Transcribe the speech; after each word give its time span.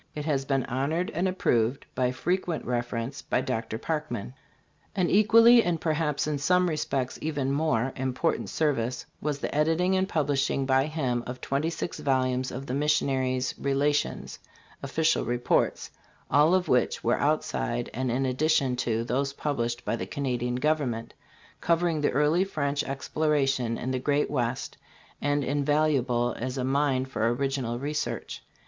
It 0.15 0.25
has 0.25 0.45
been 0.45 0.65
honored 0.65 1.11
and 1.11 1.27
approved 1.27 1.85
by. 1.93 2.09
frequent 2.11 2.65
reference 2.65 3.21
by 3.21 3.41
Dr. 3.41 3.77
Parkman. 3.77 4.33
An 4.95 5.11
equally, 5.11 5.61
and 5.63 5.79
perhaps 5.79 6.25
in 6.25 6.39
some 6.39 6.67
respects 6.67 7.19
even 7.21 7.51
more, 7.51 7.93
important 7.95 8.49
service 8.49 9.05
was 9.21 9.37
the 9.37 9.53
editing 9.53 9.95
and 9.95 10.09
publishing 10.09 10.65
by 10.65 10.87
him 10.87 11.23
of 11.27 11.39
twenty 11.39 11.69
six 11.69 11.99
volumes 11.99 12.49
of 12.49 12.65
the 12.65 12.73
missionaries'" 12.73 13.53
Relations" 13.71 14.39
(official 14.81 15.23
reports), 15.23 15.91
all 16.31 16.55
of 16.55 16.67
which 16.67 17.03
were 17.03 17.19
outside 17.19 17.87
and 17.93 18.09
in 18.11 18.25
addition 18.25 18.75
to 18.77 19.03
those 19.03 19.33
published 19.33 19.85
by 19.85 19.95
the 19.95 20.07
Canadian 20.07 20.55
government, 20.55 21.13
covering 21.61 22.01
the 22.01 22.09
early 22.09 22.43
French 22.43 22.83
ex 22.85 23.07
plorations 23.07 23.77
in 23.77 23.91
the 23.91 23.99
great 23.99 24.31
West 24.31 24.77
and 25.21 25.43
invaluable 25.43 26.35
as 26.39 26.57
a 26.57 26.63
mine 26.63 27.05
for 27.05 27.29
original 27.31 27.77
research. 27.77 28.41